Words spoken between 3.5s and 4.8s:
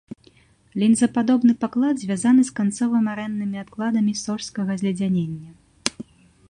адкладамі сожскага